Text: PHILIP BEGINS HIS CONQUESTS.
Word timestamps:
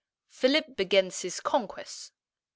PHILIP 0.31 0.75
BEGINS 0.77 1.21
HIS 1.21 1.39
CONQUESTS. 1.41 2.11